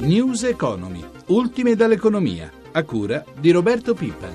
News 0.00 0.42
Economy, 0.42 1.02
ultime 1.28 1.74
dall'economia, 1.74 2.52
a 2.72 2.82
cura 2.84 3.24
di 3.40 3.50
Roberto 3.50 3.94
Pippa. 3.94 4.28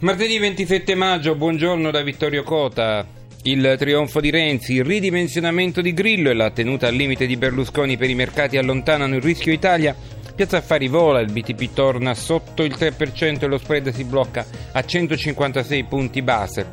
Martedì 0.00 0.38
27 0.38 0.94
maggio, 0.94 1.34
buongiorno 1.34 1.90
da 1.90 2.02
Vittorio 2.02 2.42
Cota. 2.42 3.06
Il 3.44 3.76
trionfo 3.78 4.20
di 4.20 4.30
Renzi, 4.30 4.74
il 4.74 4.84
ridimensionamento 4.84 5.80
di 5.80 5.94
Grillo 5.94 6.28
e 6.28 6.34
la 6.34 6.50
tenuta 6.50 6.88
al 6.88 6.94
limite 6.94 7.26
di 7.26 7.38
Berlusconi 7.38 7.96
per 7.96 8.10
i 8.10 8.14
mercati 8.14 8.58
allontanano 8.58 9.16
il 9.16 9.22
rischio 9.22 9.50
Italia. 9.50 9.96
Piazza 10.34 10.56
Affari 10.56 10.88
vola, 10.88 11.20
il 11.20 11.30
BTP 11.30 11.72
torna 11.72 12.12
sotto 12.12 12.64
il 12.64 12.74
3% 12.76 13.42
e 13.42 13.46
lo 13.46 13.56
spread 13.56 13.92
si 13.92 14.02
blocca 14.02 14.44
a 14.72 14.84
156 14.84 15.84
punti 15.84 16.22
base. 16.22 16.66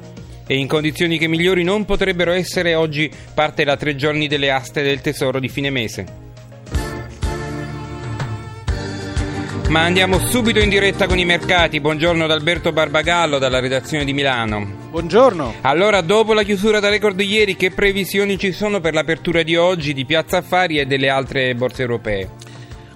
E 0.48 0.55
in 0.55 0.66
condizioni 0.66 1.20
che 1.20 1.27
migliori 1.27 1.63
non 1.63 1.86
potrebbero 1.86 2.31
essere 2.31 2.73
oggi 2.73 3.12
parte 3.36 3.63
da 3.63 3.77
tre 3.77 3.95
giorni 3.95 4.27
delle 4.27 4.50
aste 4.50 4.81
del 4.81 5.02
tesoro 5.02 5.39
di 5.39 5.48
fine 5.48 5.70
mese. 5.70 6.30
Ma 9.70 9.84
andiamo 9.84 10.17
subito 10.17 10.58
in 10.58 10.67
diretta 10.67 11.05
con 11.05 11.20
i 11.20 11.23
mercati. 11.23 11.80
Buongiorno 11.80 12.25
da 12.25 12.34
Alberto 12.34 12.72
Barbagallo 12.72 13.38
dalla 13.38 13.59
redazione 13.59 14.05
di 14.05 14.12
Milano. 14.12 14.89
Buongiorno. 14.89 15.53
Allora, 15.62 16.02
dopo 16.02 16.34
la 16.34 16.44
chiusura 16.44 16.80
da 16.80 16.89
record 16.89 17.16
di 17.16 17.25
ieri, 17.25 17.55
che 17.55 17.70
previsioni 17.70 18.39
ci 18.39 18.53
sono 18.53 18.80
per 18.80 18.95
l'apertura 18.95 19.44
di 19.44 19.55
oggi 19.55 19.94
di 19.94 20.03
Piazza 20.03 20.38
Affari 20.38 20.80
e 20.80 20.88
delle 20.88 21.09
altre 21.09 21.53
borse 21.53 21.84
europee? 21.84 22.50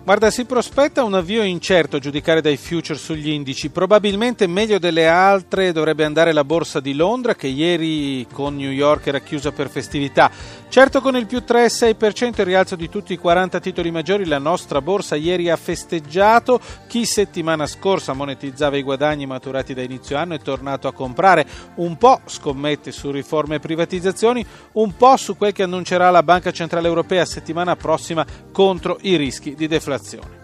Guarda, 0.05 0.30
si 0.30 0.45
prospetta 0.45 1.04
un 1.04 1.16
avvio 1.16 1.41
incerto 1.41 1.95
a 1.95 2.00
giudicare 2.00 2.40
dai 2.40 2.58
future 2.58 2.96
sugli 2.96 3.30
indici. 3.30 3.70
Probabilmente 3.70 4.46
meglio 4.46 4.77
delle 4.77 5.08
altre 5.08 5.72
dovrebbe 5.72 6.04
andare 6.04 6.32
la 6.32 6.44
borsa 6.44 6.80
di 6.80 6.94
Londra, 6.94 7.34
che 7.34 7.48
ieri 7.48 8.27
con 8.32 8.55
New 8.55 8.70
York 8.70 9.07
era 9.07 9.20
chiusa 9.20 9.52
per 9.52 9.68
festività. 9.68 10.29
Certo, 10.76 10.99
con 10.99 11.15
il 11.15 11.26
più 11.26 11.37
3,6% 11.37 12.41
il 12.41 12.45
rialzo 12.45 12.76
di 12.76 12.90
tutti 12.90 13.13
i 13.13 13.18
40 13.18 13.62
titoli 13.62 13.91
maggiori, 13.91 14.26
la 14.26 14.40
nostra 14.40 14.82
borsa 14.82 15.15
ieri 15.15 15.49
ha 15.49 15.55
festeggiato. 15.55 16.59
Chi 16.90 17.05
settimana 17.05 17.65
scorsa 17.65 18.12
monetizzava 18.12 18.76
i 18.76 18.84
guadagni 18.84 19.26
maturati 19.26 19.73
da 19.73 19.82
inizio 19.82 20.17
anno 20.17 20.34
è 20.34 20.40
tornato 20.40 20.90
a 20.90 20.91
comprare. 20.91 21.45
Un 21.76 21.95
po' 21.95 22.20
scommette 22.26 22.91
su 22.91 23.09
riforme 23.09 23.55
e 23.55 23.59
privatizzazioni, 23.59 24.45
un 24.73 24.98
po' 24.98 25.15
su 25.15 25.37
quel 25.37 25.54
che 25.54 25.63
annuncerà 25.63 26.09
la 26.09 26.23
Banca 26.23 26.51
Centrale 26.51 26.89
Europea 26.89 27.23
settimana 27.23 27.77
prossima 27.77 28.26
contro 28.51 28.98
i 29.04 29.15
rischi 29.15 29.55
di 29.55 29.67
deflazione. 29.67 30.43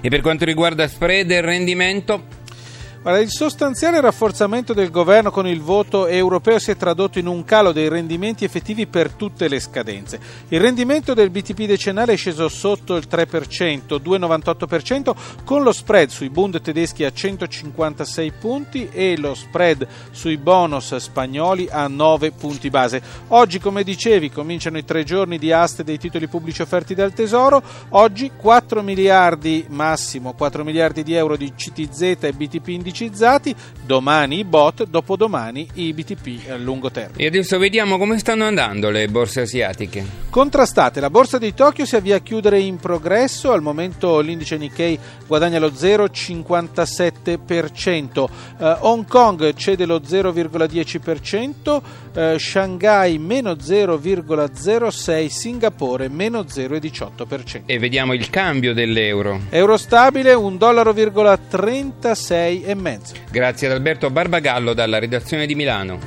E 0.00 0.08
per 0.08 0.22
quanto 0.22 0.44
riguarda 0.44 0.88
spread 0.88 1.30
e 1.30 1.40
rendimento? 1.40 2.35
Guarda, 3.02 3.20
il 3.22 3.30
sostanziale 3.30 4.00
rafforzamento 4.00 4.72
del 4.72 4.90
governo 4.90 5.30
con 5.30 5.46
il 5.46 5.60
voto 5.60 6.08
europeo 6.08 6.58
si 6.58 6.72
è 6.72 6.76
tradotto 6.76 7.20
in 7.20 7.28
un 7.28 7.44
calo 7.44 7.70
dei 7.70 7.88
rendimenti 7.88 8.44
effettivi 8.44 8.88
per 8.88 9.12
tutte 9.12 9.46
le 9.46 9.60
scadenze. 9.60 10.18
Il 10.48 10.60
rendimento 10.60 11.14
del 11.14 11.30
BTP 11.30 11.66
decennale 11.66 12.14
è 12.14 12.16
sceso 12.16 12.48
sotto 12.48 12.96
il 12.96 13.06
3%, 13.08 14.00
2,98%, 14.02 15.14
con 15.44 15.62
lo 15.62 15.70
spread 15.70 16.08
sui 16.08 16.30
bund 16.30 16.60
tedeschi 16.60 17.04
a 17.04 17.12
156 17.12 18.32
punti 18.32 18.88
e 18.90 19.16
lo 19.16 19.34
spread 19.34 19.86
sui 20.10 20.36
bonus 20.36 20.96
spagnoli 20.96 21.68
a 21.70 21.86
9 21.86 22.32
punti 22.32 22.70
base. 22.70 23.00
Oggi, 23.28 23.60
come 23.60 23.84
dicevi, 23.84 24.30
cominciano 24.30 24.78
i 24.78 24.84
tre 24.84 25.04
giorni 25.04 25.38
di 25.38 25.52
aste 25.52 25.84
dei 25.84 25.98
titoli 25.98 26.26
pubblici 26.26 26.62
offerti 26.62 26.94
dal 26.94 27.12
Tesoro. 27.12 27.62
Oggi 27.90 28.32
4 28.36 28.82
miliardi, 28.82 29.64
massimo 29.68 30.32
4 30.32 30.64
miliardi 30.64 31.04
di 31.04 31.14
euro 31.14 31.36
di 31.36 31.52
CTZ 31.54 32.16
e 32.20 32.32
BTP 32.32 32.68
indicati 32.68 32.85
indicizzati, 32.86 33.54
domani 33.84 34.38
i 34.38 34.44
bot, 34.44 34.86
dopodomani 34.86 35.68
i 35.74 35.92
BTP 35.92 36.48
a 36.50 36.56
lungo 36.56 36.90
termine. 36.90 37.22
E 37.22 37.26
adesso 37.26 37.58
vediamo 37.58 37.98
come 37.98 38.18
stanno 38.18 38.44
andando 38.44 38.88
le 38.90 39.08
borse 39.08 39.40
asiatiche. 39.40 40.04
Contrastate, 40.30 41.00
la 41.00 41.10
borsa 41.10 41.38
di 41.38 41.52
Tokyo 41.54 41.84
si 41.84 41.96
avvia 41.96 42.14
a 42.16 42.20
chiudere 42.20 42.60
in 42.60 42.76
progresso, 42.76 43.50
al 43.52 43.62
momento 43.62 44.20
l'indice 44.20 44.56
Nikkei 44.56 44.98
guadagna 45.26 45.58
lo 45.58 45.68
0,57%, 45.68 48.18
uh, 48.18 48.28
eh, 48.58 48.76
Hong 48.80 49.06
Kong 49.06 49.54
cede 49.54 49.86
lo 49.86 50.00
0,10%, 50.00 51.70
uh, 51.70 51.80
eh, 52.12 52.36
Shanghai 52.38 53.16
meno 53.18 53.52
0,06%, 53.52 55.26
Singapore 55.26 56.08
meno 56.08 56.40
0,18%. 56.40 57.62
E 57.66 57.78
vediamo 57.78 58.12
il 58.12 58.28
cambio 58.30 58.74
dell'euro. 58.74 59.42
Euro 59.50 59.76
stabile 59.76 60.34
1,36,5 60.34 62.75
mezzo. 62.80 63.14
Grazie 63.30 63.68
ad 63.68 63.74
Alberto 63.74 64.10
Barbagallo 64.10 64.74
dalla 64.74 64.98
redazione 64.98 65.46
di 65.46 65.54
Milano. 65.54 65.98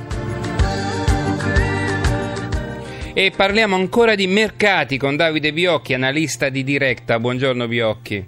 E 3.14 3.34
parliamo 3.36 3.76
ancora 3.76 4.16
di 4.16 4.28
mercati 4.28 4.98
con 4.98 5.18
Davide 5.18 5.52
Biocchi, 5.52 5.94
analista 5.94 6.50
di 6.50 6.64
Directa. 6.64 7.20
Buongiorno 7.20 7.68
Biocchi. 7.68 8.26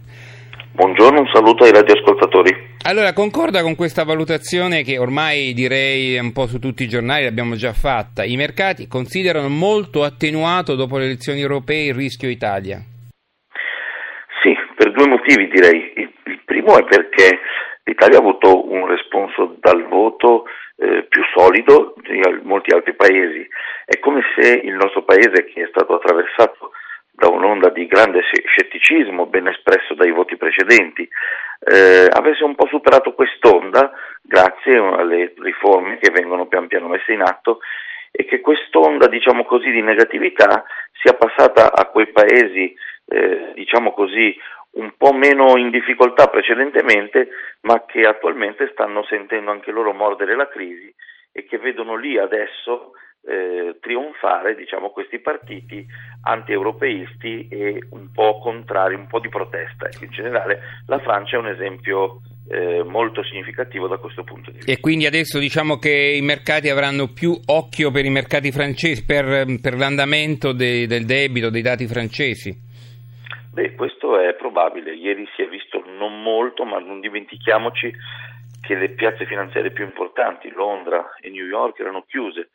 Buongiorno, 0.73 1.19
un 1.19 1.29
saluto 1.31 1.63
ai 1.63 1.71
radioascoltatori. 1.71 2.69
Allora, 2.83 3.13
concorda 3.13 3.61
con 3.61 3.75
questa 3.75 4.03
valutazione 4.03 4.83
che 4.83 4.97
ormai 4.97 5.53
direi 5.53 6.17
un 6.17 6.31
po' 6.31 6.47
su 6.47 6.59
tutti 6.59 6.83
i 6.83 6.87
giornali 6.87 7.25
l'abbiamo 7.25 7.55
già 7.55 7.73
fatta. 7.73 8.23
I 8.23 8.35
mercati 8.35 8.87
considerano 8.87 9.49
molto 9.49 10.03
attenuato 10.03 10.75
dopo 10.75 10.97
le 10.97 11.05
elezioni 11.05 11.41
europee 11.41 11.87
il 11.87 11.93
rischio 11.93 12.27
Italia? 12.29 12.81
Sì, 14.41 14.55
per 14.75 14.91
due 14.93 15.07
motivi 15.07 15.47
direi. 15.47 15.93
Il 16.25 16.41
primo 16.43 16.77
è 16.79 16.83
perché 16.83 17.39
L'Italia 17.83 18.17
ha 18.17 18.21
avuto 18.21 18.69
un 18.71 18.87
responso 18.87 19.55
dal 19.59 19.87
voto 19.87 20.45
eh, 20.77 21.03
più 21.03 21.21
solido 21.33 21.93
di 22.01 22.19
molti 22.43 22.73
altri 22.73 22.93
paesi. 22.93 23.47
È 23.85 23.99
come 23.99 24.21
se 24.35 24.61
il 24.63 24.73
nostro 24.73 25.03
paese, 25.03 25.45
che 25.45 25.63
è 25.63 25.67
stato 25.69 25.95
attraversato 25.95 26.71
da 27.11 27.27
un'onda 27.29 27.69
di 27.69 27.85
grande 27.85 28.21
scetticismo 28.21 29.27
ben 29.27 29.47
espresso 29.47 29.93
dai 29.93 30.11
voti 30.11 30.37
precedenti, 30.37 31.07
eh, 31.63 32.07
avesse 32.09 32.43
un 32.43 32.55
po' 32.55 32.65
superato 32.67 33.13
quest'onda 33.13 33.91
grazie 34.23 34.77
alle 34.77 35.33
riforme 35.37 35.99
che 35.99 36.11
vengono 36.11 36.47
pian 36.47 36.67
piano 36.67 36.87
messe 36.87 37.13
in 37.13 37.21
atto 37.21 37.59
e 38.11 38.25
che 38.25 38.41
quest'onda, 38.41 39.07
diciamo 39.07 39.45
così, 39.45 39.69
di 39.69 39.81
negatività 39.81 40.65
sia 41.01 41.13
passata 41.13 41.73
a 41.73 41.85
quei 41.85 42.07
paesi, 42.07 42.75
eh, 43.11 43.51
diciamo 43.55 43.91
così, 43.91 44.35
un 44.71 44.93
po' 44.97 45.11
meno 45.11 45.57
in 45.57 45.69
difficoltà 45.69 46.27
precedentemente, 46.27 47.27
ma 47.61 47.83
che 47.85 48.05
attualmente 48.05 48.69
stanno 48.71 49.03
sentendo 49.03 49.51
anche 49.51 49.71
loro 49.71 49.93
mordere 49.93 50.35
la 50.35 50.47
crisi 50.47 50.93
e 51.33 51.45
che 51.45 51.57
vedono 51.57 51.95
lì 51.95 52.17
adesso 52.17 52.93
eh, 53.23 53.77
trionfare 53.81 54.55
diciamo, 54.55 54.89
questi 54.89 55.19
partiti 55.19 55.85
anti-europeisti 56.23 57.47
e 57.49 57.83
un 57.91 58.11
po' 58.11 58.39
contrari, 58.39 58.95
un 58.95 59.07
po' 59.07 59.19
di 59.19 59.29
protesta. 59.29 59.87
Ecco, 59.87 60.05
in 60.05 60.11
generale 60.11 60.59
la 60.87 60.99
Francia 60.99 61.35
è 61.35 61.39
un 61.39 61.47
esempio 61.47 62.21
eh, 62.49 62.83
molto 62.83 63.23
significativo 63.23 63.87
da 63.87 63.97
questo 63.97 64.23
punto 64.23 64.51
di 64.51 64.57
vista. 64.57 64.71
E 64.71 64.79
quindi 64.79 65.05
adesso 65.05 65.37
diciamo 65.37 65.77
che 65.77 65.91
i 65.91 66.21
mercati 66.21 66.69
avranno 66.69 67.11
più 67.13 67.37
occhio 67.47 67.91
per 67.91 68.05
i 68.05 68.09
mercati 68.09 68.51
francesi, 68.51 69.05
per, 69.05 69.45
per 69.61 69.75
l'andamento 69.75 70.53
de, 70.53 70.87
del 70.87 71.05
debito, 71.05 71.49
dei 71.49 71.61
dati 71.61 71.87
francesi? 71.87 72.69
Beh, 73.51 73.75
questo 73.75 74.17
è 74.17 74.33
probabile. 74.35 74.93
Ieri 74.93 75.27
si 75.35 75.41
è 75.41 75.47
visto 75.47 75.83
non 75.85 76.21
molto, 76.21 76.63
ma 76.63 76.79
non 76.79 77.01
dimentichiamoci 77.01 77.93
che 78.61 78.75
le 78.75 78.89
piazze 78.91 79.25
finanziarie 79.25 79.71
più 79.71 79.83
importanti, 79.83 80.49
Londra 80.51 81.15
e 81.19 81.29
New 81.29 81.45
York, 81.45 81.79
erano 81.79 82.03
chiuse. 82.03 82.51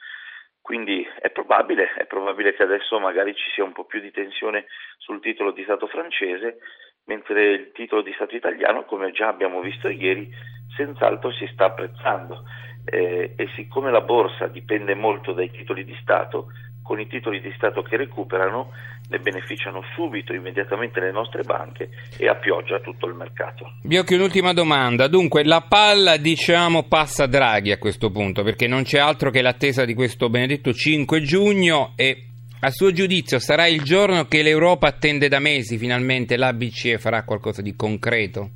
Quindi 0.62 1.06
è 1.20 1.30
probabile, 1.30 1.92
è 1.92 2.06
probabile 2.06 2.54
che 2.54 2.62
adesso 2.62 2.98
magari 2.98 3.34
ci 3.34 3.50
sia 3.54 3.62
un 3.62 3.72
po' 3.72 3.84
più 3.84 4.00
di 4.00 4.10
tensione 4.10 4.66
sul 4.96 5.20
titolo 5.20 5.50
di 5.50 5.62
Stato 5.64 5.86
francese, 5.86 6.58
mentre 7.04 7.52
il 7.52 7.72
titolo 7.72 8.00
di 8.00 8.12
Stato 8.14 8.34
italiano, 8.34 8.84
come 8.84 9.12
già 9.12 9.28
abbiamo 9.28 9.60
visto 9.60 9.88
ieri, 9.88 10.28
senz'altro 10.74 11.30
si 11.30 11.46
sta 11.52 11.66
apprezzando. 11.66 12.42
Eh, 12.86 13.34
e 13.36 13.48
siccome 13.54 13.90
la 13.90 14.00
borsa 14.00 14.46
dipende 14.46 14.94
molto 14.94 15.32
dai 15.32 15.50
titoli 15.50 15.84
di 15.84 15.96
Stato, 16.00 16.46
con 16.86 17.00
i 17.00 17.08
titoli 17.08 17.40
di 17.40 17.52
Stato 17.56 17.82
che 17.82 17.96
recuperano 17.96 18.70
ne 19.08 19.18
beneficiano 19.18 19.82
subito, 19.94 20.32
immediatamente 20.32 21.00
le 21.00 21.10
nostre 21.10 21.42
banche 21.42 21.90
e 22.16 22.28
a 22.28 22.36
pioggia 22.36 22.78
tutto 22.78 23.06
il 23.06 23.14
mercato. 23.14 23.72
Biocchi, 23.82 24.14
un'ultima 24.14 24.52
domanda. 24.52 25.08
Dunque, 25.08 25.44
la 25.44 25.64
palla, 25.68 26.16
diciamo, 26.16 26.84
passa 26.84 27.24
a 27.24 27.28
Draghi 27.28 27.72
a 27.72 27.78
questo 27.78 28.10
punto, 28.10 28.42
perché 28.42 28.68
non 28.68 28.84
c'è 28.84 28.98
altro 28.98 29.30
che 29.30 29.42
l'attesa 29.42 29.84
di 29.84 29.94
questo 29.94 30.28
benedetto 30.30 30.72
5 30.72 31.20
giugno 31.22 31.92
e 31.96 32.26
a 32.60 32.70
suo 32.70 32.92
giudizio 32.92 33.38
sarà 33.38 33.66
il 33.66 33.82
giorno 33.82 34.24
che 34.24 34.42
l'Europa 34.42 34.86
attende 34.88 35.28
da 35.28 35.40
mesi, 35.40 35.78
finalmente 35.78 36.36
la 36.36 36.52
BCE 36.52 36.98
farà 36.98 37.24
qualcosa 37.24 37.62
di 37.62 37.74
concreto? 37.74 38.48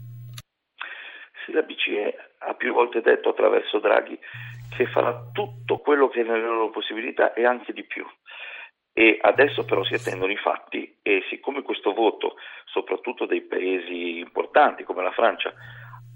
Sì, 1.44 1.52
la 1.52 1.62
BCE 1.62 2.16
ha 2.38 2.54
più 2.54 2.72
volte 2.72 3.00
detto 3.02 3.30
attraverso 3.30 3.78
Draghi 3.78 4.18
che 4.76 4.86
farà 4.86 5.28
tutto 5.32 5.78
quello 5.78 6.08
che 6.08 6.22
è 6.22 6.24
nelle 6.24 6.40
loro 6.40 6.70
possibilità 6.70 7.34
e 7.34 7.44
anche 7.44 7.74
di 7.74 7.84
più. 7.84 8.06
E 9.00 9.16
adesso 9.18 9.64
però 9.64 9.82
si 9.82 9.94
attendono 9.94 10.30
i 10.30 10.36
fatti 10.36 10.98
e 11.00 11.24
siccome 11.30 11.62
questo 11.62 11.94
voto, 11.94 12.34
soprattutto 12.66 13.24
dei 13.24 13.40
paesi 13.40 14.18
importanti 14.18 14.84
come 14.84 15.02
la 15.02 15.10
Francia, 15.10 15.54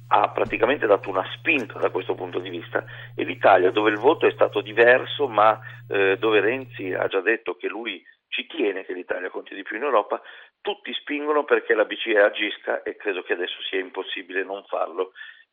ha 0.09 0.29
praticamente 0.29 0.87
dato 0.87 1.09
una 1.09 1.25
spinta 1.35 1.79
da 1.79 1.89
questo 1.89 2.15
punto 2.15 2.41
di 2.41 2.51
vista 2.51 2.85
e 3.17 3.25
l'Italia 3.25 3.71
dove 3.71 3.89
il 3.89 3.97
voto 3.97 4.27
è 4.27 4.33
stato 4.33 4.61
diverso 4.61 5.29
ma 5.29 5.59
eh, 5.89 6.19
dove 6.19 6.41
Renzi 6.41 6.93
ha 6.93 7.07
già 7.07 7.23
detto 7.23 7.57
che 7.57 7.69
lui 7.69 8.05
ci 8.29 8.47
tiene 8.47 8.85
che 8.85 8.93
l'Italia 8.93 9.31
conti 9.31 9.55
di 9.55 9.63
più 9.63 9.79
in 9.79 9.85
Europa, 9.85 10.21
tutti 10.61 10.93
spingono 10.93 11.45
perché 11.45 11.73
la 11.73 11.87
BCE 11.87 12.21
agisca 12.21 12.83
e 12.83 12.97
credo 12.97 13.23
che 13.23 13.33
adesso 13.33 13.63
sia 13.63 13.81
impossibile 13.81 14.45
non 14.45 14.63
farlo 14.69 15.13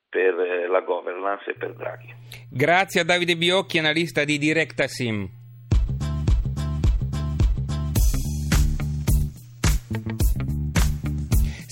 per 0.09 0.37
eh, 0.37 0.67
la 0.67 0.81
governance 0.81 1.49
e 1.49 1.53
per 1.53 1.75
Draghi. 1.75 2.13
Grazie 2.51 2.99
a 2.99 3.05
Davide 3.05 3.37
Biocchi, 3.37 3.77
analista 3.77 4.25
di 4.25 4.37
Directa 4.37 4.85
Sim. 4.87 5.39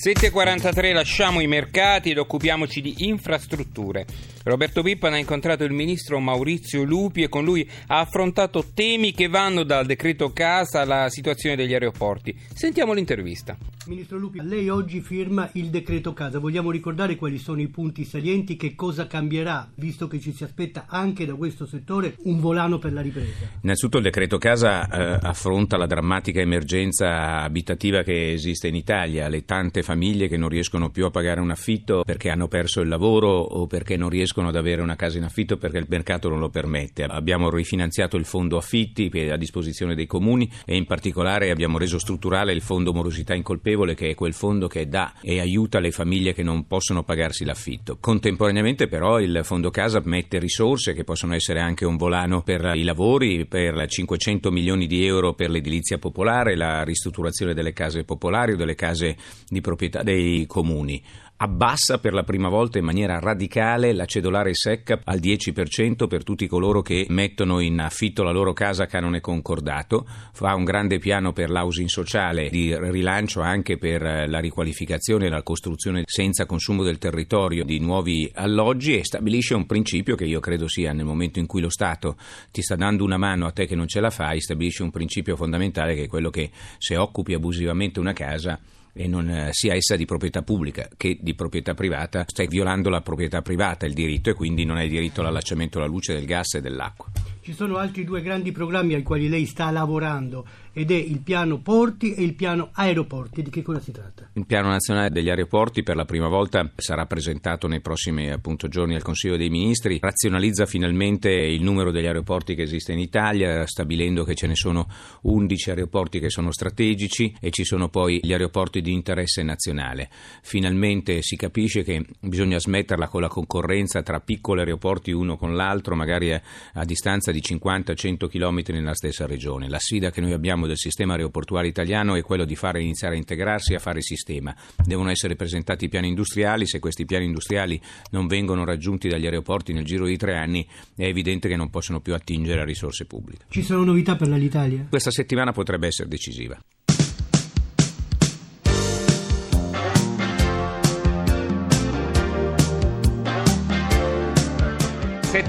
7.43 0.02 0.94
lasciamo 0.94 1.42
i 1.42 1.48
mercati 1.48 2.12
ed 2.12 2.20
occupiamoci 2.20 2.80
di 2.80 2.96
infrastrutture. 3.00 4.06
Roberto 4.46 4.82
Pippan 4.82 5.12
ha 5.12 5.18
incontrato 5.18 5.66
il 5.66 5.74
ministro 5.74 6.20
Maurizio 6.20 6.84
Lupi 6.84 7.24
e 7.24 7.28
con 7.28 7.44
lui 7.44 7.70
ha 7.88 8.00
affrontato 8.00 8.68
temi 8.74 9.12
che 9.12 9.28
vanno 9.28 9.64
dal 9.64 9.86
decreto 9.86 10.32
casa 10.32 10.80
alla 10.80 11.10
situazione 11.10 11.58
degli 11.58 11.74
aeroporti. 11.74 12.34
Sentiamo 12.54 12.94
l'intervista. 12.94 13.58
Ministro 13.90 14.20
Lupi, 14.20 14.40
lei 14.44 14.70
oggi 14.70 15.02
firma 15.02 15.50
il 15.54 15.72
decreto 15.72 16.14
casa. 16.14 16.38
Vogliamo 16.38 16.70
ricordare 16.70 17.16
quali 17.16 17.40
sono 17.40 17.60
i 17.60 17.70
punti 17.70 18.06
salienti, 18.06 18.56
che 18.56 18.76
cosa 18.76 19.08
cambierà, 19.08 19.68
visto 19.78 20.08
che 20.08 20.20
ci 20.20 20.32
si 20.32 20.44
aspetta 20.44 20.86
anche 20.88 21.26
da 21.26 21.34
questo 21.34 21.66
settore 21.66 22.14
un 22.26 22.40
volano 22.40 22.78
per 22.78 22.94
la 22.94 23.02
ripresa? 23.02 23.50
Innanzitutto 23.64 23.98
il 23.98 24.04
decreto 24.04 24.38
casa 24.38 24.88
eh, 24.88 25.20
affronta 25.24 25.76
la 25.76 25.88
drammatica 25.88 26.40
emergenza 26.40 27.42
abitativa 27.42 28.04
che 28.04 28.32
esiste 28.32 28.68
in 28.68 28.76
Italia, 28.76 29.28
le 29.28 29.44
tante 29.44 29.82
famiglie 29.82 30.28
che 30.28 30.38
non 30.38 30.50
riescono 30.50 30.92
più 30.92 31.06
a 31.06 31.10
pagare 31.10 31.42
un 31.42 31.50
affitto 31.50 32.04
perché 32.06 32.30
hanno 32.30 32.48
perso 32.48 32.82
il 32.82 32.90
lavoro 32.90 33.30
o 33.30 33.66
perché 33.66 33.98
non 33.98 34.10
riescono 34.10 34.50
ad 34.50 34.56
avere 34.56 34.84
una 34.84 34.96
casa 34.96 35.18
in 35.18 35.24
affitto 35.24 35.58
perché 35.58 35.80
il 35.80 35.88
mercato 35.90 36.30
non 36.30 36.38
lo 36.38 36.50
permette. 36.50 37.06
Abbiamo 37.06 37.50
rifinanziato 37.50 38.18
il 38.18 38.26
fondo 38.26 38.56
affitti 38.58 39.10
a 39.32 39.36
disposizione 39.36 39.96
dei 39.96 40.06
comuni 40.06 40.48
e 40.64 40.76
in 40.76 40.86
particolare 40.86 41.50
abbiamo 41.50 41.80
reso 41.80 41.98
strutturale 41.98 42.54
il 42.54 42.62
fondo 42.62 42.94
morosità 42.94 43.34
incolpevole 43.34 43.78
favorevole 43.80 43.96
che 43.96 44.10
è 44.10 44.16
quel 44.16 44.34
fondo 44.34 44.68
che 44.68 44.88
dà 44.88 45.14
e 45.22 45.40
aiuta 45.40 45.80
le 45.80 45.92
famiglie 45.92 46.34
che 46.34 46.44
non 46.44 46.68
possono 46.68 47.04
pagarsi 47.04 47.46
l'affitto. 47.46 47.98
Contemporaneamente 48.00 48.88
però 48.88 49.20
il 49.20 49.42
fondo 49.44 49.70
casa 49.70 50.02
mette 50.04 50.40
risorse 50.40 50.94
che 50.94 51.04
possono 51.04 51.34
essere 51.34 51.60
anche 51.60 51.86
un 51.86 51.96
volano 51.96 52.42
per 52.42 52.74
i 52.76 52.84
lavori, 52.84 53.46
per 53.46 53.88
500 53.88 54.52
milioni 54.52 54.88
di 54.88 55.06
euro 55.06 55.34
per 55.34 55.50
l'edilizia 55.50 55.98
popolare, 55.98 56.56
la 56.56 56.84
ristrutturazione 56.84 57.54
delle 57.54 57.74
case 57.74 58.04
popolari 58.04 58.54
o 58.54 58.56
delle 58.56 58.76
case 58.76 59.16
di 59.48 59.62
proprietà 59.62 60.04
dei 60.04 60.46
comuni 60.46 61.02
abbassa 61.42 62.00
per 62.00 62.14
la 62.14 62.24
prima 62.24 62.50
volta 62.50 62.80
in 62.80 62.84
maniera 62.84 63.20
radicale 63.20 63.94
la 63.94 64.06
cedolare 64.06 64.54
secca 64.54 65.00
al 65.06 65.20
10% 65.20 66.08
per 66.08 66.24
tutti 66.24 66.48
coloro 66.48 66.82
che 66.82 67.06
mettono 67.10 67.60
in 67.60 67.80
affitto 67.80 68.24
la 68.24 68.32
loro 68.32 68.52
casa 68.52 68.84
a 68.84 68.88
canone 68.88 69.22
concordato, 69.22 70.06
fa 70.34 70.54
un 70.56 70.66
grande 70.66 71.00
piano 71.00 71.32
per 71.32 71.50
l'housing 71.50 71.88
sociale 71.88 72.50
di 72.50 72.76
rilancio 72.78 73.40
anche 73.40 73.78
per 73.78 74.02
la 74.02 74.40
riqualificazione 74.40 75.28
e 75.28 75.30
la 75.30 75.42
costruzione 75.42 76.04
senza 76.06 76.46
consumo 76.46 76.84
del 76.84 76.98
territorio 76.98 77.64
di 77.64 77.80
nuovi 77.80 78.30
alloggi 78.34 78.98
e 78.98 79.06
stabilisce 79.06 79.54
un 79.54 79.66
principio 79.66 80.16
che 80.16 80.26
io 80.26 80.42
credo 80.42 80.68
sia 80.68 80.92
nel 80.92 81.06
momento 81.06 81.40
in 81.40 81.46
cui 81.46 81.62
lo 81.62 81.70
Stato 81.70 82.18
ti 82.52 82.62
sta 82.62 82.76
dando 82.76 83.06
una 83.06 83.18
mano 83.18 83.46
a 83.46 83.52
te 83.52 83.66
che 83.66 83.76
non 83.76 83.88
ce 83.88 84.02
la 84.02 84.10
fai, 84.10 84.42
stabilisce 84.42 84.84
un 84.84 84.92
principio 84.92 85.38
fondamentale 85.38 85.96
che 85.96 86.04
è 86.04 86.08
quello 86.08 86.30
che 86.30 86.52
se 86.78 86.98
occupi 86.98 87.34
abusivamente 87.34 88.00
una 88.00 88.14
casa 88.14 88.60
e 88.94 89.08
non 89.08 89.30
eh, 89.30 89.50
sia 89.52 89.76
essa 89.76 89.96
di 89.96 90.06
proprietà 90.06 90.42
pubblica 90.42 90.88
che 90.98 91.18
di 91.20 91.34
proprietà 91.34 91.74
privata, 91.74 92.26
stai 92.28 92.48
violando 92.48 92.90
la 92.90 93.02
proprietà 93.02 93.42
privata, 93.42 93.86
il 93.86 93.94
diritto, 93.94 94.30
e 94.30 94.34
quindi 94.34 94.66
non 94.66 94.78
hai 94.78 94.90
diritto 94.90 95.22
all'allacciamento 95.22 95.78
alla 95.78 95.88
luce, 95.88 96.14
del 96.14 96.26
gas 96.26 96.56
e 96.56 96.62
dell'acqua. 96.62 97.08
Ci 97.50 97.56
sono 97.56 97.78
altri 97.78 98.04
due 98.04 98.22
grandi 98.22 98.52
programmi 98.52 98.94
ai 98.94 99.02
quali 99.02 99.28
lei 99.28 99.48
sta 99.48 99.72
lavorando 99.72 100.46
ed 100.72 100.92
è 100.92 100.96
il 100.96 101.22
piano 101.22 101.58
porti 101.58 102.14
e 102.14 102.22
il 102.22 102.36
piano 102.36 102.70
aeroporti. 102.74 103.42
Di 103.42 103.50
che 103.50 103.64
cosa 103.64 103.80
si 103.80 103.92
tratta? 103.92 104.30
Il 104.34 104.46
piano 104.46 104.70
nazionale 104.70 105.10
degli 105.10 105.30
aeroporti 105.30 105.82
per 105.82 105.96
la 105.96 106.06
prima 106.06 106.28
volta 106.28 106.72
sarà 106.76 107.08
presentato 107.08 107.68
nei 107.68 107.82
prossimi 107.82 108.30
appunto, 108.30 108.68
giorni 108.68 108.94
al 108.94 109.02
Consiglio 109.02 109.36
dei 109.36 109.50
Ministri, 109.50 109.98
razionalizza 110.00 110.68
finalmente 110.68 111.32
il 111.32 111.64
numero 111.64 111.92
degli 111.92 112.06
aeroporti 112.06 112.54
che 112.54 112.62
esiste 112.62 112.94
in 112.94 113.00
Italia, 113.00 113.66
stabilendo 113.66 114.24
che 114.24 114.36
ce 114.36 114.46
ne 114.46 114.56
sono 114.56 114.88
11 115.24 115.72
aeroporti 115.72 116.20
che 116.20 116.30
sono 116.30 116.52
strategici 116.52 117.36
e 117.42 117.50
ci 117.50 117.64
sono 117.64 117.90
poi 117.90 118.20
gli 118.22 118.32
aeroporti 118.32 118.82
di 118.82 118.94
interesse 118.94 119.42
nazionale. 119.42 120.10
Finalmente 120.44 121.24
si 121.24 121.36
capisce 121.36 121.82
che 121.82 122.06
bisogna 122.22 122.60
smetterla 122.60 123.08
con 123.08 123.22
la 123.22 123.28
concorrenza 123.28 124.04
tra 124.04 124.20
piccoli 124.20 124.60
aeroporti 124.60 125.12
uno 125.12 125.36
con 125.36 125.56
l'altro, 125.56 125.96
magari 125.96 126.32
a, 126.32 126.42
a 126.74 126.86
distanza 126.86 127.32
di 127.32 127.39
50-100 127.44 128.28
km 128.28 128.62
nella 128.74 128.94
stessa 128.94 129.26
regione. 129.26 129.68
La 129.68 129.80
sfida 129.80 130.12
che 130.12 130.22
noi 130.22 130.34
abbiamo 130.34 130.68
del 130.68 130.78
sistema 130.78 131.14
aeroportuale 131.14 131.68
italiano 131.68 132.16
è 132.16 132.22
quello 132.22 132.46
di 132.46 132.56
fare 132.56 132.82
iniziare 132.82 133.16
a 133.16 133.18
integrarsi 133.18 133.74
e 133.74 133.76
a 133.76 133.80
fare 133.80 134.02
sistema. 134.02 134.56
Devono 134.84 135.10
essere 135.10 135.36
presentati 135.36 135.86
i 135.86 135.90
piani 135.90 136.08
industriali, 136.08 136.68
se 136.68 136.80
questi 136.80 137.06
piani 137.06 137.26
industriali 137.26 137.80
non 138.12 138.28
vengono 138.28 138.66
raggiunti 138.66 139.08
dagli 139.08 139.26
aeroporti 139.26 139.74
nel 139.74 139.86
giro 139.86 140.06
di 140.06 140.18
tre 140.18 140.36
anni 140.36 140.68
è 140.96 141.06
evidente 141.06 141.48
che 141.48 141.56
non 141.56 141.70
possono 141.70 142.02
più 142.02 142.14
attingere 142.14 142.62
a 142.62 142.66
risorse 142.66 143.06
pubbliche. 143.06 143.46
Ci 143.50 143.64
sono 143.64 143.84
novità 143.84 144.16
per 144.16 144.28
l'Italia? 144.30 144.86
Questa 144.90 145.12
settimana 145.12 145.52
potrebbe 145.52 145.88
essere 145.88 146.08
decisiva. 146.08 146.60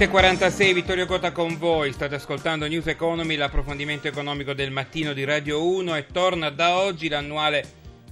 7.46 0.00 0.72
Vittorio 0.72 1.04
Cota 1.04 1.30
con 1.30 1.58
voi, 1.58 1.92
state 1.92 2.14
ascoltando 2.14 2.66
News 2.66 2.86
Economy, 2.86 3.36
l'approfondimento 3.36 4.08
economico 4.08 4.54
del 4.54 4.70
mattino 4.70 5.12
di 5.12 5.24
Radio 5.24 5.62
1 5.62 5.94
e 5.94 6.06
torna 6.06 6.48
da 6.48 6.78
oggi 6.78 7.06
l'annuale 7.06 7.62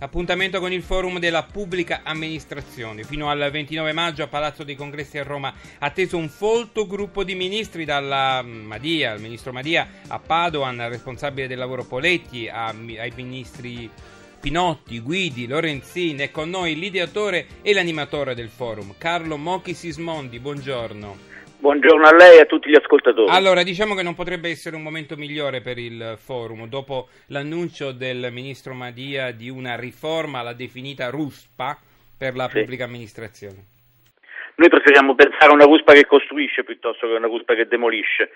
appuntamento 0.01 0.61
con 0.61 0.71
il 0.71 0.83
forum 0.83 1.19
della 1.19 1.45
pubblica 1.45 2.03
amministrazione. 2.05 3.05
Fino 3.05 3.31
al 3.31 3.49
29 3.51 3.93
maggio 3.93 4.23
a 4.23 4.27
Palazzo 4.27 4.65
dei 4.65 4.75
Congressi 4.75 5.17
a 5.17 5.23
Roma 5.23 5.55
atteso 5.79 6.19
un 6.19 6.29
folto 6.29 6.87
gruppo 6.87 7.25
di 7.25 7.35
ministri 7.35 7.87
dalla 7.87 8.43
Madia, 8.43 9.15
il 9.15 9.23
ministro 9.23 9.55
Madia 9.55 9.89
a 10.09 10.19
Padoan, 10.19 10.91
responsabile 10.91 11.47
del 11.47 11.57
lavoro 11.57 11.87
Poletti, 11.87 12.49
a, 12.49 12.67
ai 12.67 13.13
ministri 13.17 13.91
Pinotti, 14.39 15.01
Guidi, 15.01 15.47
Lorenzin 15.47 16.21
e 16.21 16.31
con 16.31 16.51
noi 16.51 16.79
l'ideatore 16.79 17.47
e 17.63 17.73
l'animatore 17.73 18.35
del 18.35 18.51
forum, 18.51 18.93
Carlo 18.99 19.39
Mochi 19.39 19.73
Sismondi. 19.73 20.39
Buongiorno. 20.39 21.28
Buongiorno 21.61 22.07
a 22.07 22.15
lei 22.15 22.39
e 22.39 22.43
a 22.43 22.45
tutti 22.45 22.71
gli 22.71 22.77
ascoltatori. 22.77 23.29
Allora, 23.33 23.65
diciamo 23.65 23.97
che 23.97 24.05
non 24.05 24.15
potrebbe 24.15 24.49
essere 24.49 24.77
un 24.77 24.83
momento 24.83 25.17
migliore 25.17 25.61
per 25.61 25.77
il 25.77 26.15
forum 26.17 26.69
dopo 26.69 27.09
l'annuncio 27.29 27.91
del 27.91 28.29
ministro 28.31 28.75
Madia 28.75 29.33
di 29.33 29.51
una 29.51 29.75
riforma, 29.75 30.43
la 30.43 30.53
definita 30.53 31.11
RUSPA, 31.11 31.77
per 32.17 32.37
la 32.37 32.49
sì. 32.49 32.61
pubblica 32.61 32.85
amministrazione. 32.85 33.57
Noi 34.55 34.69
preferiamo 34.69 35.17
pensare 35.17 35.51
a 35.51 35.55
una 35.55 35.65
RUSPA 35.65 35.95
che 35.95 36.07
costruisce 36.07 36.63
piuttosto 36.63 37.09
che 37.09 37.15
una 37.15 37.27
RUSPA 37.27 37.55
che 37.55 37.67
demolisce. 37.67 38.31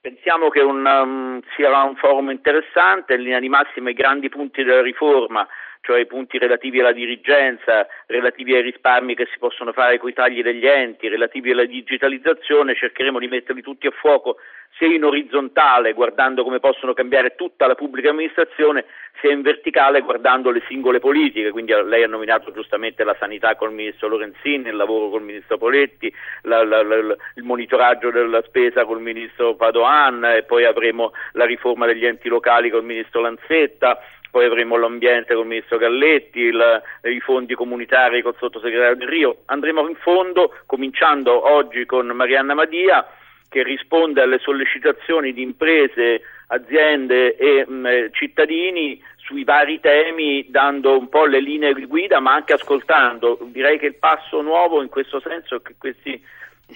Pensiamo 0.00 0.48
che 0.48 0.60
un, 0.60 0.84
um, 0.84 1.42
sia 1.54 1.70
un 1.82 1.96
forum 1.96 2.30
interessante, 2.30 3.14
in 3.14 3.22
linea 3.22 3.40
di 3.40 3.50
massima 3.50 3.90
i 3.90 3.94
grandi 3.94 4.30
punti 4.30 4.64
della 4.64 4.82
riforma 4.82 5.46
cioè 5.82 6.00
i 6.00 6.06
punti 6.06 6.38
relativi 6.38 6.78
alla 6.78 6.92
dirigenza, 6.92 7.86
relativi 8.06 8.54
ai 8.54 8.62
risparmi 8.62 9.16
che 9.16 9.26
si 9.32 9.38
possono 9.38 9.72
fare 9.72 9.98
con 9.98 10.08
i 10.08 10.14
tagli 10.14 10.40
degli 10.40 10.64
enti, 10.64 11.08
relativi 11.08 11.50
alla 11.50 11.64
digitalizzazione, 11.64 12.76
cercheremo 12.76 13.18
di 13.18 13.26
metterli 13.26 13.62
tutti 13.62 13.88
a 13.88 13.90
fuoco 13.90 14.36
sia 14.78 14.86
in 14.86 15.04
orizzontale 15.04 15.92
guardando 15.92 16.44
come 16.44 16.60
possono 16.60 16.94
cambiare 16.94 17.34
tutta 17.34 17.66
la 17.66 17.74
pubblica 17.74 18.10
amministrazione, 18.10 18.84
sia 19.20 19.32
in 19.32 19.42
verticale 19.42 20.00
guardando 20.00 20.50
le 20.50 20.62
singole 20.68 21.00
politiche, 21.00 21.50
quindi 21.50 21.72
lei 21.84 22.04
ha 22.04 22.08
nominato 22.08 22.52
giustamente 22.52 23.04
la 23.04 23.16
sanità 23.18 23.56
col 23.56 23.72
ministro 23.72 24.08
Lorenzini, 24.08 24.68
il 24.68 24.76
lavoro 24.76 25.10
col 25.10 25.22
ministro 25.22 25.58
Poletti, 25.58 26.12
la, 26.42 26.64
la, 26.64 26.82
la, 26.82 26.96
il 26.96 27.42
monitoraggio 27.42 28.10
della 28.10 28.42
spesa 28.42 28.84
col 28.84 29.00
ministro 29.00 29.56
Padoan 29.56 30.24
e 30.24 30.44
poi 30.44 30.64
avremo 30.64 31.12
la 31.32 31.44
riforma 31.44 31.86
degli 31.86 32.06
enti 32.06 32.28
locali 32.28 32.70
col 32.70 32.84
ministro 32.84 33.20
Lanzetta, 33.20 33.98
poi 34.32 34.46
avremo 34.46 34.78
l'ambiente 34.78 35.34
con 35.34 35.42
il 35.42 35.48
ministro 35.50 35.76
Galletti, 35.76 36.40
il, 36.40 36.82
i 37.02 37.20
fondi 37.20 37.54
comunitari 37.54 38.22
col 38.22 38.34
sottosegretario 38.38 38.96
Del 38.96 39.08
Rio. 39.08 39.42
Andremo 39.44 39.86
in 39.86 39.94
fondo, 39.96 40.54
cominciando 40.64 41.50
oggi 41.52 41.84
con 41.84 42.06
Marianna 42.06 42.54
Madia, 42.54 43.06
che 43.50 43.62
risponde 43.62 44.22
alle 44.22 44.38
sollecitazioni 44.38 45.34
di 45.34 45.42
imprese, 45.42 46.22
aziende 46.46 47.36
e 47.36 47.66
mh, 47.68 47.74
mm, 47.74 48.06
cittadini 48.12 48.98
sui 49.16 49.44
vari 49.44 49.80
temi, 49.80 50.46
dando 50.48 50.98
un 50.98 51.10
po' 51.10 51.26
le 51.26 51.40
linee 51.40 51.74
di 51.74 51.84
guida, 51.84 52.18
ma 52.18 52.32
anche 52.32 52.54
ascoltando. 52.54 53.38
Direi 53.42 53.78
che 53.78 53.86
il 53.86 53.96
passo 53.96 54.40
nuovo 54.40 54.80
in 54.80 54.88
questo 54.88 55.20
senso 55.20 55.56
è 55.56 55.62
che 55.62 55.74
questi 55.76 56.18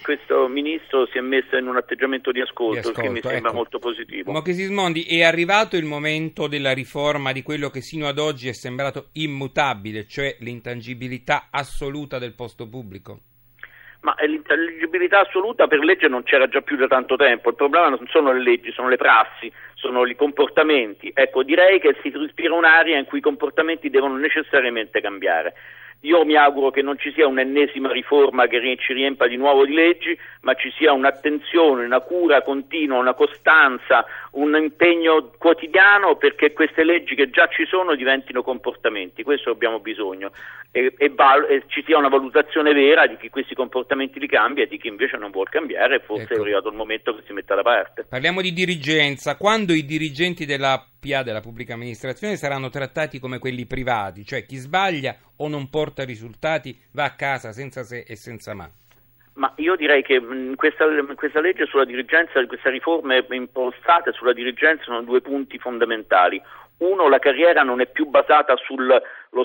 questo 0.01 0.47
ministro 0.47 1.05
si 1.07 1.17
è 1.17 1.21
messo 1.21 1.57
in 1.57 1.67
un 1.67 1.77
atteggiamento 1.77 2.31
di 2.31 2.41
ascolto, 2.41 2.73
di 2.73 2.79
ascolto 2.79 3.01
che 3.01 3.09
mi 3.09 3.21
sembra 3.21 3.49
ecco. 3.49 3.53
molto 3.53 3.79
positivo. 3.79 4.31
Ma 4.31 4.41
che 4.41 4.53
Sismondi, 4.53 5.03
è 5.03 5.23
arrivato 5.23 5.75
il 5.77 5.85
momento 5.85 6.47
della 6.47 6.73
riforma 6.73 7.31
di 7.31 7.43
quello 7.43 7.69
che 7.69 7.81
sino 7.81 8.07
ad 8.07 8.19
oggi 8.19 8.47
è 8.47 8.53
sembrato 8.53 9.09
immutabile, 9.13 10.07
cioè 10.07 10.35
l'intangibilità 10.39 11.47
assoluta 11.51 12.19
del 12.19 12.33
posto 12.33 12.67
pubblico? 12.67 13.19
Ma 14.01 14.15
l'intelligibilità 14.25 15.21
assoluta 15.21 15.67
per 15.67 15.79
legge 15.79 16.07
non 16.07 16.23
c'era 16.23 16.47
già 16.47 16.61
più 16.61 16.77
da 16.77 16.87
tanto 16.87 17.15
tempo, 17.15 17.49
il 17.49 17.55
problema 17.55 17.89
non 17.89 18.05
sono 18.07 18.31
le 18.31 18.41
leggi, 18.41 18.71
sono 18.71 18.89
le 18.89 18.95
prassi, 18.95 19.51
sono 19.73 20.05
i 20.05 20.15
comportamenti. 20.15 21.11
Ecco, 21.13 21.43
direi 21.43 21.79
che 21.79 21.95
si 22.01 22.11
respira 22.15 22.53
un'area 22.53 22.97
in 22.97 23.05
cui 23.05 23.17
i 23.17 23.21
comportamenti 23.21 23.89
devono 23.89 24.15
necessariamente 24.15 25.01
cambiare. 25.01 25.53
Io 26.01 26.23
mi 26.25 26.35
auguro 26.35 26.69
che 26.69 26.83
non 26.83 26.97
ci 26.97 27.11
sia 27.11 27.27
un'ennesima 27.27 27.91
riforma 27.91 28.45
che 28.47 28.77
ci 28.79 28.93
riempa 28.93 29.27
di 29.27 29.35
nuovo 29.35 29.65
di 29.65 29.73
leggi, 29.73 30.17
ma 30.41 30.53
ci 30.53 30.71
sia 30.77 30.93
un'attenzione, 30.93 31.85
una 31.85 32.01
cura 32.01 32.43
continua, 32.43 32.99
una 32.99 33.15
costanza, 33.15 34.05
un 34.37 34.55
impegno 34.55 35.31
quotidiano 35.37 36.15
perché 36.15 36.53
queste 36.53 36.83
leggi 36.83 37.15
che 37.15 37.29
già 37.29 37.47
ci 37.47 37.65
sono 37.65 37.95
diventino 37.95 38.43
comportamenti. 38.43 39.23
Questo 39.23 39.49
abbiamo 39.49 39.79
bisogno 39.79 40.31
e, 40.71 40.93
e, 40.95 41.09
val- 41.09 41.49
e 41.49 41.63
ci 41.67 41.83
sia 41.83 41.97
una 41.97 42.07
valutazione 42.07 42.71
vera 42.73 43.07
di 43.07 43.17
chi 43.17 43.29
questi 43.29 43.55
comportamenti 43.55 44.19
li 44.19 44.27
cambia 44.27 44.63
e 44.63 44.67
di 44.67 44.77
chi 44.77 44.87
invece 44.87 45.17
non 45.17 45.31
vuole 45.31 45.49
cambiare. 45.49 45.99
Forse 45.99 46.25
ecco. 46.25 46.35
è 46.35 46.39
arrivato 46.39 46.69
il 46.69 46.75
momento 46.75 47.15
che 47.15 47.23
si 47.25 47.33
metta 47.33 47.55
da 47.55 47.63
parte. 47.63 48.05
Parliamo 48.07 48.41
di 48.41 48.53
dirigenza. 48.53 49.37
Quando 49.37 49.73
i 49.73 49.85
dirigenti 49.85 50.45
della 50.45 50.85
PA 50.99 51.23
della 51.23 51.41
pubblica 51.41 51.73
amministrazione 51.73 52.35
saranno 52.35 52.69
trattati 52.69 53.19
come 53.19 53.39
quelli 53.39 53.65
privati, 53.65 54.23
cioè 54.23 54.45
chi 54.45 54.57
sbaglia 54.57 55.15
o 55.37 55.47
non 55.47 55.69
porta 55.69 56.03
risultati 56.03 56.79
va 56.93 57.05
a 57.05 57.15
casa 57.15 57.51
senza 57.51 57.83
se 57.83 58.05
e 58.07 58.15
senza 58.15 58.53
ma. 58.53 58.69
Ma 59.37 59.53
io 59.57 59.75
direi 59.75 60.01
che 60.01 60.19
questa, 60.55 60.85
questa, 61.15 61.39
legge 61.39 61.67
sulla 61.67 61.85
dirigenza, 61.85 62.43
queste 62.47 62.71
riforme 62.71 63.23
impostate 63.29 64.11
sulla 64.11 64.33
dirigenza 64.33 64.85
sono 64.85 65.03
due 65.03 65.21
punti 65.21 65.59
fondamentali. 65.59 66.41
Uno, 66.79 67.09
la 67.09 67.17
carriera 67.17 67.63
non 67.63 67.81
è 67.81 67.87
più 67.87 68.05
basata 68.05 68.55
sullo 68.57 69.01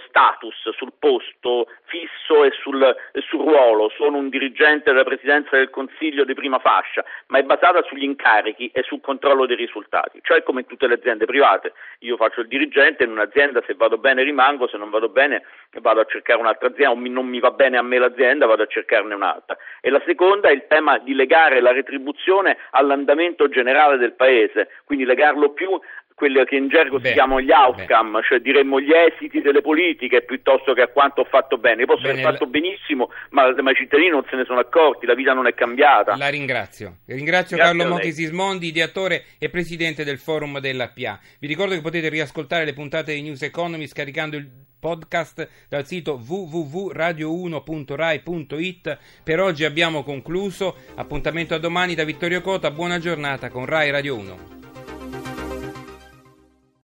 status, 0.07 0.69
sul 0.77 0.93
posto 0.99 1.67
fisso 1.85 2.45
e 2.45 2.51
sul, 2.61 2.83
e 2.83 3.21
sul, 3.23 3.41
ruolo, 3.41 3.91
sono 3.97 4.19
un 4.19 4.29
dirigente 4.29 4.91
della 4.91 5.05
Presidenza 5.05 5.57
del 5.57 5.71
Consiglio 5.71 6.25
di 6.25 6.35
prima 6.35 6.59
fascia, 6.59 7.03
ma 7.29 7.39
è 7.39 7.43
basata 7.43 7.83
sugli 7.85 8.05
incarichi 8.05 8.71
e 8.75 8.83
sul 8.83 9.01
controllo 9.01 9.47
dei 9.47 9.57
risultati, 9.57 10.21
cioè 10.23 10.43
come 10.43 10.61
in 10.61 10.67
tutte 10.67 10.87
le 10.87 10.95
aziende 10.95 11.25
private. 11.25 11.73
Io 12.01 12.17
faccio 12.17 12.41
il 12.41 12.49
dirigente 12.49 13.05
in 13.05 13.11
un'azienda, 13.11 13.63
se 13.67 13.75
vado 13.75 13.97
bene 13.97 14.23
rimango, 14.23 14.69
se 14.69 14.77
non 14.77 14.91
vado 14.91 15.09
bene 15.09 15.43
vado 15.81 16.01
a 16.01 16.05
cercare 16.05 16.39
un'altra 16.39 16.69
azienda, 16.69 16.91
o 16.91 17.09
non 17.09 17.27
mi 17.27 17.41
va 17.41 17.51
bene 17.51 17.79
a 17.79 17.83
me 17.83 17.97
l'azienda, 17.99 18.45
vado 18.45 18.65
a 18.65 18.67
cercarne 18.67 19.15
un'altra. 19.15 19.57
E 19.81 19.89
la 19.89 20.03
seconda 20.05 20.49
è 20.49 20.53
il 20.53 20.67
tema 20.69 20.99
di 20.99 21.15
legare 21.15 21.61
la 21.61 21.73
retribuzione 21.73 22.59
all'andamento 22.73 23.49
generale 23.49 23.97
del 23.97 24.13
Paese, 24.13 24.69
quindi 24.85 25.05
legarlo 25.07 25.51
più 25.53 25.81
quelli 26.23 26.45
che 26.45 26.55
in 26.55 26.69
gergo 26.69 27.01
beh, 27.01 27.09
si 27.09 27.15
chiamano 27.15 27.41
gli 27.41 27.51
outcome, 27.51 28.21
beh. 28.21 28.27
cioè 28.29 28.39
diremmo 28.39 28.81
gli 28.81 28.93
esiti 28.93 29.41
delle 29.41 29.61
politiche 29.61 30.23
piuttosto 30.23 30.73
che 30.73 30.83
a 30.83 30.87
quanto 30.87 31.23
ho 31.23 31.25
fatto 31.25 31.59
bene. 31.59 31.85
Posso 31.85 32.03
bene, 32.03 32.21
aver 32.21 32.33
fatto 32.33 32.47
benissimo, 32.47 33.11
ma, 33.31 33.53
ma, 33.61 33.73
i 33.73 33.75
cittadini 33.75 34.11
non 34.11 34.25
se 34.31 34.37
ne 34.37 34.45
sono 34.45 34.61
accorti, 34.61 35.05
la 35.05 35.15
vita 35.15 35.33
non 35.33 35.49
è 35.49 35.55
cambiata. 35.55 36.17
La 36.17 36.29
ringrazio. 36.29 36.99
Ringrazio 37.07 37.57
Grazie 37.57 37.77
Carlo 37.77 37.91
Monti 37.91 38.13
Sismondi, 38.13 38.69
ideatore 38.69 39.25
e 39.41 39.49
presidente 39.49 40.05
del 40.05 40.19
forum 40.19 40.61
dell'APA. 40.61 41.19
Vi 41.41 41.49
ricordo 41.49 41.75
che 41.75 41.81
potete 41.81 42.09
riascoltare 42.09 42.65
le 42.65 42.73
puntate 42.73 43.15
di 43.15 43.23
News 43.23 43.43
Economy 43.43 43.89
scaricando 43.89 44.37
il 44.37 44.49
podcast 44.79 45.49
dal 45.69 45.85
sito 45.85 46.23
www.radio1.rai.it. 46.25 48.99
Per 49.25 49.41
oggi 49.41 49.65
abbiamo 49.65 50.05
concluso. 50.05 50.77
Appuntamento 50.95 51.55
a 51.55 51.59
domani 51.59 51.97
da 51.97 52.05
Vittorio 52.05 52.41
Cota. 52.41 52.71
Buona 52.71 53.01
giornata 53.01 53.49
con 53.49 53.67
Rai 53.67 53.91
Radio 53.91 54.15
1. 54.15 54.62